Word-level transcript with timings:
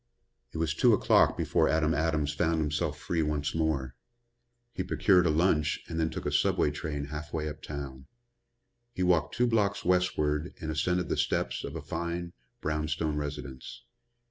It 0.51 0.57
was 0.57 0.73
two 0.73 0.93
o'clock 0.93 1.37
before 1.37 1.69
Adam 1.69 1.93
Adams 1.93 2.33
found 2.33 2.59
himself 2.59 2.97
free 2.99 3.21
once 3.21 3.53
more. 3.53 3.93
He 4.73 4.81
procured 4.81 5.27
a 5.27 5.29
lunch 5.29 5.79
and 5.87 5.99
then 5.99 6.09
took 6.09 6.25
a 6.25 6.31
subway 6.31 6.71
train 6.71 7.05
halfway 7.05 7.47
uptown. 7.47 8.07
He 8.95 9.03
walked 9.03 9.35
two 9.35 9.45
blocks 9.45 9.85
westward 9.85 10.55
and 10.59 10.71
ascended 10.71 11.07
the 11.07 11.17
steps 11.17 11.63
of 11.63 11.75
a 11.75 11.83
fine 11.83 12.33
brown 12.61 12.87
stone 12.87 13.15
residence. 13.15 13.83